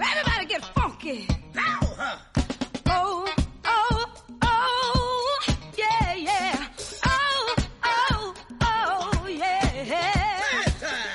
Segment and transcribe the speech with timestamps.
[0.00, 1.26] Everybody get funky.
[2.88, 3.26] Oh,
[3.66, 4.06] oh,
[4.42, 5.38] oh,
[5.76, 6.68] yeah, yeah.
[7.04, 7.54] Oh,
[7.84, 10.64] oh, oh, yeah.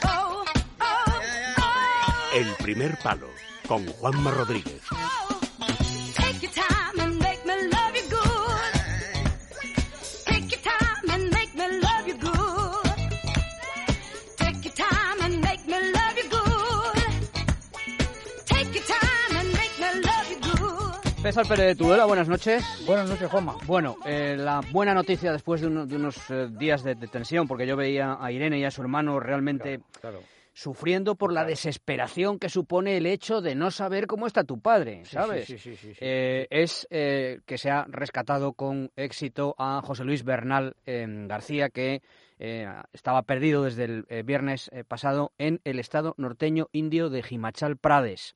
[0.06, 0.46] Oh,
[0.82, 1.20] oh,
[1.60, 2.32] oh.
[2.36, 3.30] El primer palo
[3.68, 4.82] con Juanma Rodríguez.
[21.28, 22.64] César Pérez de Tudela, buenas noches.
[22.86, 23.58] Buenas noches, Juanma.
[23.66, 27.48] Bueno, eh, la buena noticia después de, uno- de unos eh, días de, de tensión,
[27.50, 30.22] porque yo veía a Irene y a su hermano realmente Claro.
[30.54, 35.04] sufriendo por la desesperación que supone el hecho de no saber cómo está tu padre,
[35.04, 35.48] ¿sabes?
[35.48, 35.92] sí, sí, sí.
[36.00, 42.02] Eh, es que se ha rescatado con éxito a José Luis Bernal García, que
[42.40, 47.22] eh, estaba perdido desde el eh, viernes eh, pasado en el estado norteño indio de
[47.30, 48.34] Himachal Pradesh.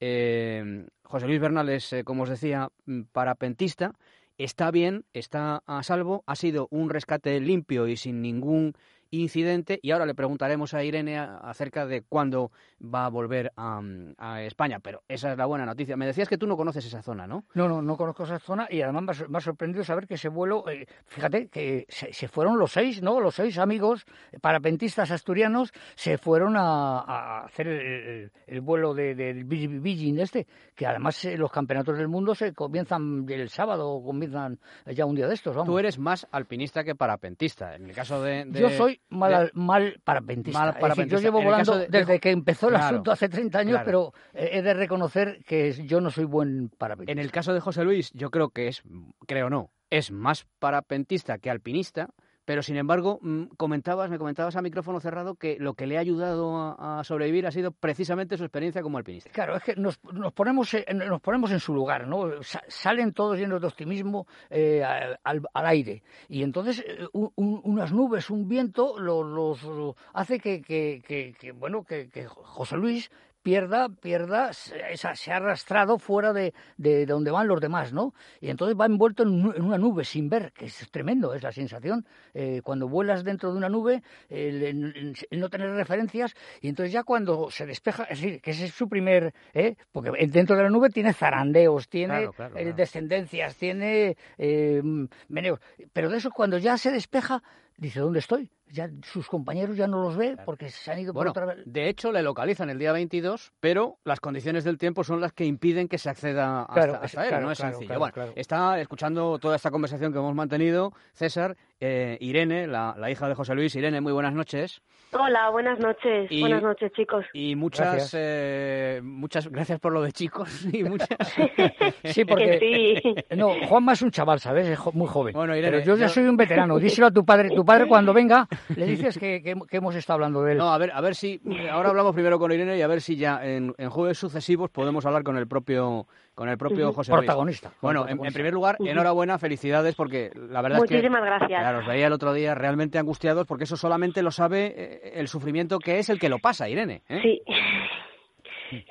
[0.00, 3.94] Eh, José Luis Bernal es, eh, como os decía, mm, parapentista.
[4.38, 8.74] Está bien, está a salvo, ha sido un rescate limpio y sin ningún
[9.10, 12.50] incidente y ahora le preguntaremos a Irene acerca de cuándo
[12.82, 13.80] va a volver a,
[14.18, 15.96] a España, pero esa es la buena noticia.
[15.96, 17.44] Me decías que tú no conoces esa zona, ¿no?
[17.54, 20.68] No, no, no conozco esa zona y además me ha, sorprendido saber que ese vuelo,
[20.68, 23.20] eh, fíjate que se, se fueron los seis, ¿no?
[23.20, 24.04] Los seis amigos
[24.40, 30.18] parapentistas asturianos se fueron a, a hacer el, el- el vuelo de- del Beijing Beijing
[30.18, 35.14] este, que además eh, los campeonatos del mundo se comienzan el sábado, comienzan ya un
[35.16, 35.68] día de estos, vamos.
[35.72, 37.74] Tú eres más alpinista que parapentista.
[37.76, 38.44] En el caso de...
[38.46, 40.58] de- Yo soy mal, mal parapentista.
[40.58, 41.16] Mal Es decir, parapentista.
[41.16, 43.84] yo llevo volando de- desde que empezó el Claro, asunto hace 30 años, claro.
[43.84, 47.12] pero he de reconocer que yo no soy buen parapentista.
[47.12, 48.82] En el caso de José Luis, yo creo que es,
[49.26, 52.10] creo no, es más parapentista que alpinista,
[52.44, 56.00] pero sin embargo, mm, comentabas, me comentabas a micrófono cerrado que lo que le ha
[56.00, 59.30] ayudado a, sobrevivir ha sido precisamente su experiencia como alpinista.
[59.30, 62.42] Claro, es que nos, nos ponemos en, nos ponemos en su lugar, ¿no?
[62.42, 65.18] Sa- salen todos llenos de optimismo eh, al,
[65.52, 70.38] al aire y entonces eh, un- un- unas nubes, un viento, lo- los, lo- hace
[70.40, 73.10] que, que- que- que, bueno que José Luis
[73.42, 78.14] pierda, pierda, se, esa- se ha arrastrado fuera de, de donde van los demás, ¿no?
[78.40, 81.42] Y entonces va envuelto en, un- en una nube sin ver, que es tremendo, es
[81.42, 82.06] la sensación.
[82.34, 86.92] eh, cuando vuelas dentro de una nube, el, el- el no tener referencias, y entonces
[86.92, 89.76] ya cuando se despeja, es decir, que ese es su primer, ¿eh?
[89.92, 92.76] porque dentro de la nube tiene zarandeos, tiene Claro, claro, eh, claro.
[92.76, 94.82] descendencias, tiene eh,
[95.28, 95.60] meneos,
[95.92, 97.42] pero de eso cuando ya se despeja,
[97.76, 98.50] dice, ¿dónde estoy?
[98.72, 101.64] Ya sus compañeros ya no los ve porque se han ido Bueno, por otra vez.
[101.66, 105.44] de hecho le localizan el día 22, pero las condiciones del tiempo son las que
[105.44, 107.98] impiden que se acceda hasta, Claro, hasta es- él, claro, no es claro, sencillo.
[107.98, 108.32] bueno, claro.
[108.36, 113.34] está escuchando toda esta conversación que hemos mantenido, César, eh, Irene, la, la hija de
[113.34, 113.74] José Luis.
[113.74, 114.82] Irene, muy buenas noches.
[115.12, 116.30] Hola, buenas noches.
[116.30, 117.24] Y- Buenas noches, chicos.
[117.32, 118.14] Y muchas, Gracias.
[118.16, 121.08] eh, muchas gracias por lo de chicos y muchas.
[122.04, 123.36] Sí, porque Que sí.
[123.36, 124.68] no, Juanma es un chaval, ¿sabes?
[124.68, 125.32] Es jo- muy joven.
[125.34, 126.78] Bueno, Irene, pero yo ya yo- soy un veterano.
[126.78, 127.50] Díselo a tu padre.
[127.50, 128.46] Tu padre cuando venga
[128.76, 130.58] le dices que, que- que hemos estado hablando de él.
[130.58, 131.40] No, a ver, a ver si
[131.72, 135.04] ahora hablamos primero con Irene y a ver si ya en, en jueves sucesivos podemos
[135.06, 136.92] hablar con el propio con el propio.
[136.92, 137.20] José Luis.
[137.26, 141.62] Protagonista, Bueno, en, en primer lugar, enhorabuena, felicidades porque la verdad es que Muchísimas gracias.
[141.70, 145.28] Claro, os veía el otro día realmente angustiados porque eso solamente lo sabe eh, el
[145.28, 147.02] sufrimiento que es el que lo pasa, Irene.
[147.08, 147.20] ¿eh?
[147.22, 147.42] Sí.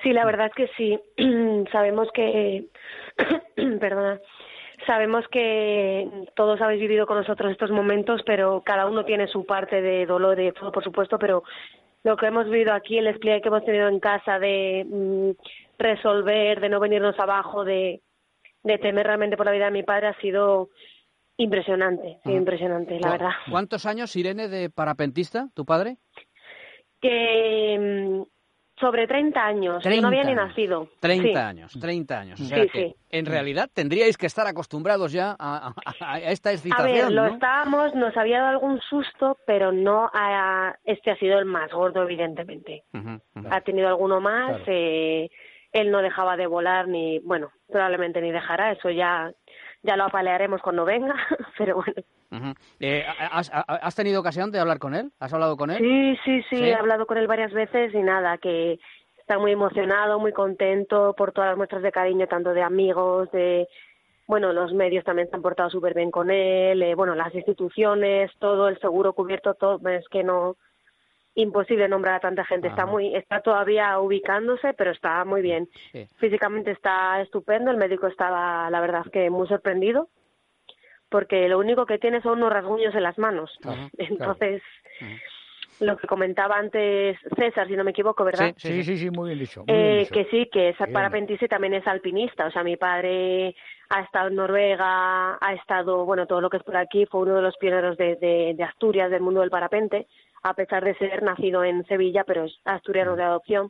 [0.02, 0.98] Sí, la verdad es que sí.
[1.74, 2.68] Sabemos que.
[3.82, 4.22] Perdona.
[4.88, 6.08] Sabemos que
[6.38, 10.40] todos habéis vivido con nosotros estos momentos, pero cada uno tiene su parte de dolor
[10.40, 11.44] y de todo, por supuesto, pero
[12.06, 15.32] lo que hemos vivido aquí, el despliegue que hemos tenido en casa de mm,
[15.78, 18.00] resolver, de no venirnos abajo, de,
[18.64, 20.70] de temer realmente por la vida de mi padre ha sido
[21.44, 23.32] impresionante, sí, impresionante, la ¿Cu- verdad.
[23.50, 25.98] ¿Cuántos años, Irene, de parapentista, tu padre?
[27.02, 28.24] que mm,
[28.80, 30.90] sobre 30 años, yo no había ni 30 nacido.
[31.00, 31.36] 30 Sí.
[31.36, 32.40] años, 30 años.
[32.40, 32.96] O Sí, sea que, sí.
[33.10, 37.28] en realidad, tendríais que estar acostumbrados ya a, a- a esta A excitación, ver, lo
[37.28, 37.34] ¿no?
[37.34, 42.04] estábamos, nos había dado algún susto, pero no a, este ha sido el más gordo,
[42.04, 42.84] evidentemente.
[43.50, 44.64] Ha tenido alguno más, Claro.
[44.68, 45.30] eh,
[45.72, 49.32] él no dejaba de volar ni, bueno, probablemente ni dejará, eso ya,
[49.84, 51.16] ya lo apalearemos cuando venga,
[51.58, 52.02] pero bueno.
[52.32, 52.54] Ujú.
[52.80, 55.12] Eh, ¿has, has tenido ocasión de hablar con él?
[55.20, 55.78] ¿Has hablado con él?
[55.78, 56.64] Sí, sí, sí, ¿Sí?
[56.64, 58.80] he hablado con él varias veces y nada, que
[59.18, 63.68] está muy emocionado, muy contento por todas las muestras de cariño, tanto de amigos, de,
[64.28, 68.32] bueno, los medios también se han portado súper bien con él, eh, bueno, las instituciones,
[68.40, 70.56] todo el seguro cubierto, todo, es que no,
[71.42, 75.68] imposible nombrar a tanta gente, está muy, está todavía ubicándose, pero está muy bien.
[75.92, 76.06] Sí.
[76.18, 80.10] Físicamente está estupendo, el médico estaba, la verdad, que muy sorprendido,
[81.10, 83.52] porque lo único que tiene son unos rasguños en las manos.
[83.62, 84.62] Claro, Entonces,
[85.80, 88.54] lo que comentaba antes César, si no me equivoco, ¿verdad?
[88.58, 89.64] Sí, sí, sí, muy bien dicho.
[89.66, 90.14] muy bien Eh, dicho.
[90.14, 92.48] que sí, que es parapentista y también es alpinista.
[92.48, 93.56] O sea, mi padre
[93.90, 97.36] ha estado en Noruega, ha estado, bueno, todo lo que es por aquí, fue uno
[97.36, 100.06] de los pioneros de, de, de Asturias, del mundo del parapente,
[100.44, 103.68] a pesar de ser nacido en Sevilla, pero es asturiano de adopción.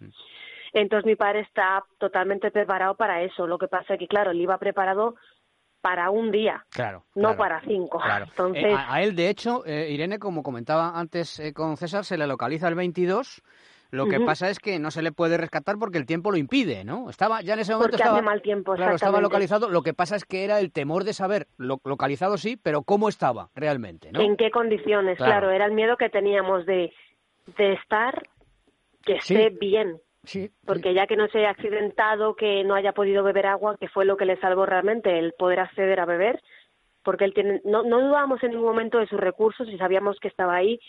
[0.74, 3.48] Entonces mi padre está totalmente preparado para eso.
[3.48, 5.16] Lo que pasa es que, claro, él iba preparado
[5.82, 7.06] para un día, Claro.
[7.16, 8.00] no claro, para cinco.
[8.00, 8.26] claro.
[8.26, 12.04] Entonces, Eh, a, a él, de hecho, eh, Irene, como comentaba antes eh, con César,
[12.04, 13.42] se le localiza el 22.
[13.92, 16.84] Lo que pasa es que no se le puede rescatar porque el tiempo lo impide,
[16.84, 17.10] ¿no?
[17.10, 19.70] Estaba ya en ese momento porque estaba hace mal tiempo, Claro, estaba localizado.
[19.70, 23.10] Lo que pasa es que era el temor de saber, lo- localizado sí, pero cómo
[23.10, 24.22] estaba realmente, ¿no?
[24.22, 25.32] en qué condiciones, Claro.
[25.32, 25.52] claro.
[25.52, 26.94] era el miedo que teníamos de,
[27.58, 28.28] de estar,
[29.04, 29.34] que Sí.
[29.36, 33.48] esté bien, Sí, porque ya que no se haya accidentado, que no haya podido beber
[33.48, 36.42] agua, que fue lo que le salvó realmente el poder acceder a beber,
[37.04, 40.28] porque él tiene, no, no dudábamos en ningún momento de sus recursos y sabíamos que
[40.28, 40.80] estaba ahí,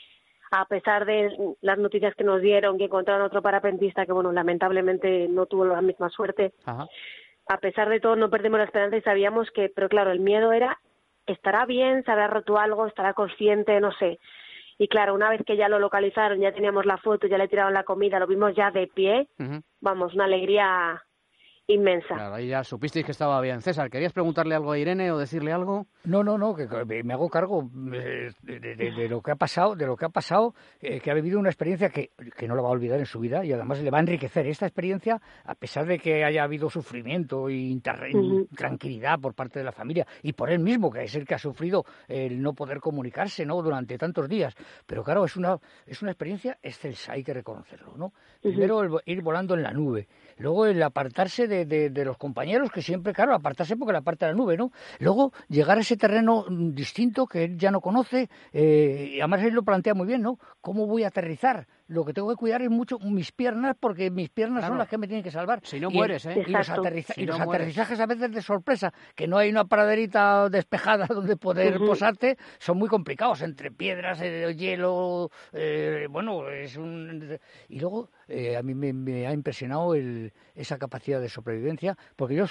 [0.50, 1.31] a pesar de
[1.61, 5.81] las noticias que nos dieron, que encontraron otro parapentista que, bueno, lamentablemente no tuvo la
[5.81, 6.87] misma suerte, Ajá.
[7.49, 10.52] a pesar de todo no perdimos la esperanza y sabíamos que, pero claro, el miedo
[10.52, 10.79] era,
[11.26, 14.19] estará bien, se habrá roto algo, estará consciente, no sé.
[14.79, 17.75] Y claro, una vez que ya lo localizaron, ya teníamos la foto, ya le tiraron
[17.75, 19.29] la comida, lo vimos ya de pie,
[19.81, 21.02] vamos, una alegría
[21.72, 22.14] inmensa.
[22.14, 23.61] Claro, ahí ya supisteis que estaba bien.
[23.62, 25.87] César, ¿querías preguntarle algo a Irene o decirle algo?
[26.05, 29.31] No, no, no, que que me hago cargo eh, de, de- de- de lo que
[29.32, 32.49] ha pasado, de lo que ha pasado, eh, que ha vivido una experiencia que, que
[32.49, 34.67] no la va a olvidar en su vida y además le va a enriquecer esta
[34.67, 38.46] experiencia, a pesar de que haya habido sufrimiento y inter- Ujú.
[38.56, 41.38] tranquilidad por parte de la familia y por él mismo, que es el que ha
[41.38, 43.61] sufrido el no poder comunicarse, ¿no?
[43.62, 44.55] Durante tantos días.
[44.87, 48.12] Pero claro, es una es una experiencia excelsa, hay que reconocerlo, ¿no?
[48.43, 50.08] Primero el ir volando en la nube,
[50.38, 54.26] luego el apartarse de, de- de los compañeros, que siempre, claro, apartarse porque le aparta
[54.26, 54.72] la nube, ¿no?
[54.98, 59.54] Luego llegar a ese terreno distinto que él ya no conoce, eh, y además él
[59.54, 60.38] lo plantea muy bien, ¿no?
[60.60, 61.66] ¿Cómo voy a aterrizar?
[61.88, 64.72] Lo que tengo que cuidar es mucho mis piernas, porque mis piernas Claro.
[64.72, 65.60] son las que me tienen que salvar.
[65.64, 66.34] Si no Y- mueres, ¿eh?
[66.46, 66.82] Y los, Exacto.
[66.82, 70.48] aterriza- Si y no los aterrizajes a veces de sorpresa, que no hay una praderita
[70.48, 77.38] despejada donde poder posarte, son muy complicados, entre piedras, eh, hielo, eh, bueno, es un...
[77.68, 82.34] Y luego eh, a mí me, me ha impresionado el, esa capacidad de sobrevivencia, porque
[82.34, 82.46] yo,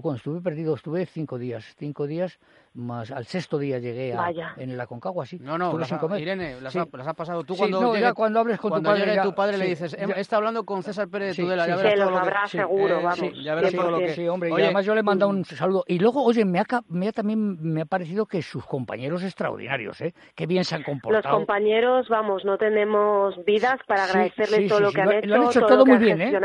[0.00, 2.38] cuando estuve perdido estuve cinco días, cinco días,
[2.74, 5.38] más al sexto día llegué a, en la Concagua, sí.
[5.40, 6.18] No, no, las ha-.
[6.18, 6.78] Irene, las, Sí.
[6.78, 9.14] ha, las ha pasado tú Sí, cuando no, llegue- ya cuando hables con tu padre
[9.14, 11.70] ya- tu padre le dices, ya- "He- está hablando con César Pérez Sí, Tudela, sí,
[11.70, 12.48] ya verás todo lo lo que...
[12.48, 13.18] seguro, eh, vamos.
[13.18, 14.14] sí, ya verás todo lo que...
[14.14, 15.84] Sí, hombre, y además yo le he mandado un saludo.
[15.86, 19.22] Y luego, oye, me ha, ca- me ha también me ha parecido que sus compañeros
[19.22, 20.14] extraordinarios, ¿eh?
[20.34, 21.36] Qué bien se han Los comportado.
[21.36, 25.11] compañeros, vamos, no tenemos vidas para Sí, agradecerles sí, todo sí, lo sí, que han
[25.18, 26.40] hecho, lo han hecho todo, muy bien, ¿eh?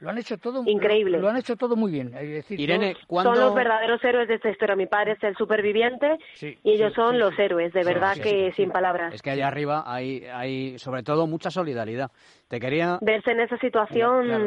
[0.00, 1.18] Lo han hecho todo Increíble.
[1.18, 2.14] Lo, han hecho todo muy bien.
[2.14, 3.34] Es decir, Irene, ¿cuándo...
[3.34, 4.76] Son los verdaderos héroes de esta historia.
[4.76, 7.42] Mi padre es el superviviente Sí, y ellos sí, son sí, los sí.
[7.42, 9.14] héroes, de Sí, verdad sí, que sí, sin palabras.
[9.14, 12.10] Es que allá arriba hay, hay, sobre todo, mucha solidaridad.
[12.48, 12.98] Te quería...
[13.00, 14.46] Verse en esa situación, Claro.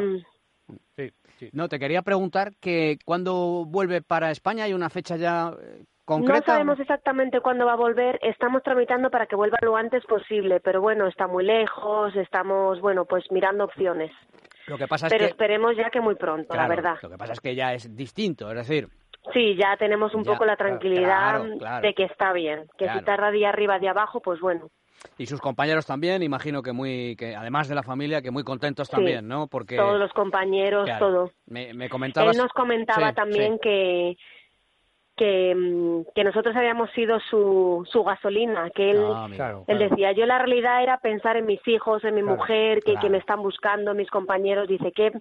[0.96, 1.50] sí, sí.
[1.52, 6.38] No, te quería preguntar que cuando vuelve para España hay una fecha ya eh, concreta.
[6.40, 8.18] no sabemos exactamente cuándo va a volver.
[8.22, 13.04] Estamos tramitando para que vuelva lo antes posible, pero bueno, está muy lejos, estamos, bueno,
[13.04, 14.10] pues mirando opciones.
[14.66, 16.96] Lo que pasa es Pero que esperemos ya que muy pronto, claro, la verdad.
[17.02, 18.88] Lo que pasa es que ya es distinto, es decir,
[19.32, 21.86] Sí, ya tenemos un Ya, poco la tranquilidad claro, claro.
[21.86, 24.68] de que está bien, que si tarda día arriba, día abajo, pues bueno.
[25.16, 28.88] y sus compañeros también, imagino que muy, que además de la familia, que muy contentos
[28.88, 29.46] Sí, también, ¿no?
[29.46, 31.30] Porque Todos los compañeros, claro, todo.
[31.46, 32.36] Me, me comentabas.
[32.36, 33.58] Él nos comentaba Sí, también sí.
[33.62, 34.16] que
[35.16, 39.36] que, mm, que nosotros habíamos sido su, su gasolina, que él, Ah, amigo.
[39.36, 39.90] Claro, él claro.
[39.90, 43.00] decía, yo la realidad era pensar en mis hijos, en mi Claro, mujer, que, claro.
[43.00, 45.12] que me están buscando, mis compañeros, dice, ¿qué,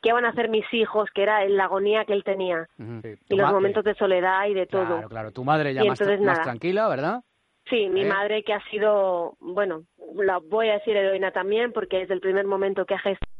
[0.00, 1.10] ¿qué van a hacer mis hijos?
[1.14, 2.66] Que era la agonía que él tenía.
[3.02, 3.14] Sí.
[3.28, 4.86] y los Ma- momentos de soledad y de todo.
[4.86, 5.30] Claro, claro.
[5.32, 6.42] Tu madre ya más, entonces más nada.
[6.44, 7.22] tranquila, ¿verdad?
[7.68, 8.06] Sí, mi ¿Eh?
[8.06, 9.84] madre que ha sido, bueno,
[10.16, 13.30] la voy a decir heroína también, porque desde el primer momento que ha gestionado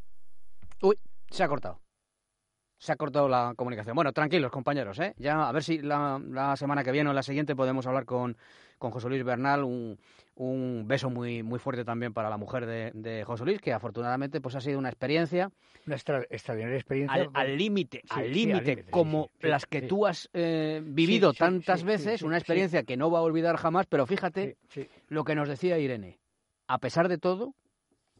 [0.82, 0.96] Uy,
[1.30, 1.78] se ha cortado.
[2.82, 3.94] Se ha cortado la comunicación.
[3.94, 5.14] Bueno, tranquilos, compañeros, ¿eh?
[5.16, 8.36] Ya a ver si la, la semana que viene o la siguiente podemos hablar con,
[8.76, 9.62] con José Luis Bernal.
[9.62, 9.96] Un,
[10.34, 14.40] un beso muy, muy fuerte también para la mujer de, de José Luis, que afortunadamente
[14.40, 15.48] pues ha sido una experiencia
[15.86, 17.28] Una extra- extraordinaria experiencia.
[17.34, 21.84] al límite, Sí, al límite, sí, como sí, las que tú has eh, vivido tantas
[21.84, 24.56] veces, una experiencia que no va a olvidar jamás, pero fíjate
[25.06, 26.18] lo que nos decía Irene.
[26.66, 27.54] A pesar de todo,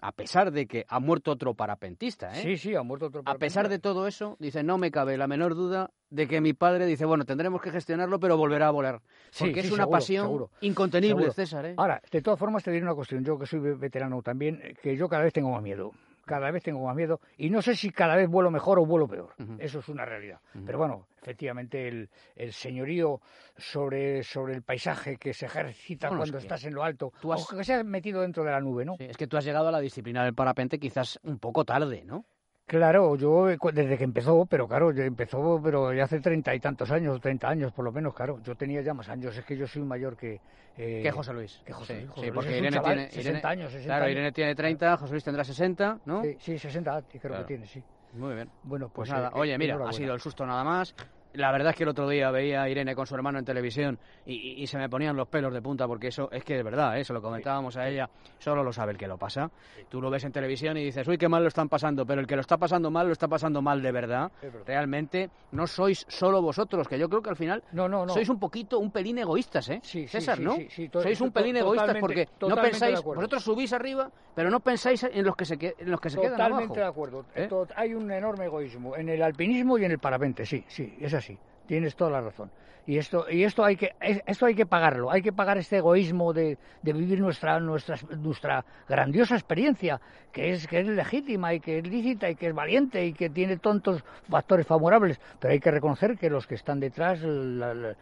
[0.03, 2.43] a pesar de que ha muerto otro parapentista, ¿eh?
[2.43, 5.29] Sí, sí, ha muerto otro A pesar de todo eso, dice, no me cabe la
[5.29, 9.01] menor duda de que mi padre dice, bueno, tendremos que gestionarlo, pero volverá a volar.
[9.39, 11.33] Porque sí, es una seguro, pasión seguro, incontenible, seguro.
[11.33, 11.75] César, ¿eh?
[11.79, 13.25] Ahora, de todas formas, te diré una cuestión.
[13.25, 15.93] Yo que soy ve- veterano también, eh, que yo cada vez tengo más miedo.
[16.25, 19.09] Cada vez tengo más miedo y no sé si cada vez vuelo mejor o vuelo
[19.09, 19.35] peor.
[19.59, 20.41] Eso es una realidad.
[20.65, 23.21] Pero bueno, efectivamente el, el señorío
[23.57, 27.13] sobre, sobre el paisaje que se ejercita Bueno, es cuando que estás en lo alto,
[27.21, 28.97] tú has- o que se ha metido dentro de la nube, ¿no?
[28.97, 32.05] Sí, es que tú has llegado a la disciplina del parapente quizás un poco tarde,
[32.05, 32.25] ¿no?
[32.73, 36.59] Claro, yo eh, desde que empezó, pero claro, ya empezó, pero ya hace treinta y
[36.61, 38.39] tantos años, treinta años por lo menos, claro.
[38.41, 40.41] Yo tenía ya más años, es que yo soy mayor que...
[40.77, 41.61] eh, que José Luis.
[41.67, 42.09] que José Sí, Luis.
[42.09, 43.11] José sí, Luis porque es un Irene chaval, tiene...
[43.11, 44.13] 60 Irene- años, 60 Claro, años.
[44.13, 46.23] Irene tiene 30, José Luis tendrá 60, ¿no?
[46.23, 47.39] Sí, sí, 60 creo Claro.
[47.41, 47.85] que tiene, sí.
[48.15, 48.51] Muy bien.
[48.63, 50.95] Bueno, Pues pues, nada, eh, oye, mira, ha sido el susto nada más.
[51.35, 53.99] La verdad es que el otro día veía a Irene con su hermano en televisión
[54.27, 57.05] y, se me ponían los pelos de punta porque eso es que es verdad, ¿eh?
[57.05, 58.09] se lo comentábamos a ella,
[58.39, 59.51] solo lo sabe el que lo pasa.
[59.89, 62.27] Tú lo ves en televisión y dices, uy, qué mal lo están pasando, pero el
[62.27, 64.31] que lo está pasando mal, lo está pasando mal de verdad.
[64.67, 68.13] Realmente no sois solo vosotros, que yo creo que al final No, no, no.
[68.13, 69.81] sois un poquito, un pelín egoístas, ¿eh?
[69.83, 70.57] Sí, César, sí, ¿no?
[70.69, 75.25] sí, sois un pelín egoístas porque no pensáis, vosotros subís arriba, pero no pensáis en
[75.25, 76.51] los que se, en los que se quedan abajo.
[76.51, 77.25] Totalmente de acuerdo.
[77.35, 77.49] ¿Eh?
[77.77, 81.22] Hay un enorme egoísmo en el alpinismo y en el parapente, sí, sí, es así.
[81.67, 82.51] Tienes toda la razón.
[82.85, 85.11] Y esto, y esto hay que, es- esto hay que pagarlo.
[85.13, 90.01] Hay que pagar este egoísmo de, de vivir nuestra, nuestra, nuestra grandiosa experiencia,
[90.33, 93.31] que es, que es legítima y que es lícita y que es valiente y que
[93.31, 95.21] tiene tantos factores favorables.
[95.39, 97.95] Pero hay que reconocer que los que están detrás, la-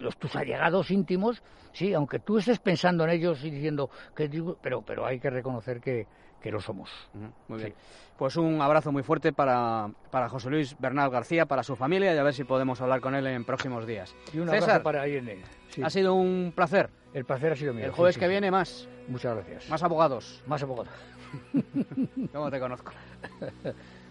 [0.00, 1.42] los tus allegados íntimos,
[1.72, 4.28] sí, aunque tú estés pensando en ellos y diciendo que
[4.60, 6.06] pero, pero hay que reconocer que,
[6.40, 6.90] que lo somos.
[7.48, 7.74] Muy bien.
[8.16, 12.18] Pues un abrazo muy fuerte para, para José Luis Bernal García, para su familia y
[12.18, 14.14] a ver si podemos hablar con él en próximos días.
[14.32, 15.42] Y un César, abrazo para Irene.
[15.68, 16.88] Sí, ha sido un placer.
[17.12, 17.84] El placer ha sido mío.
[17.84, 18.30] El jueves sí, que sí.
[18.30, 19.68] viene más, Muchas gracias.
[19.68, 20.42] más abogados.
[20.46, 20.90] Más abogado.
[22.32, 22.92] ¿Cómo te conozco?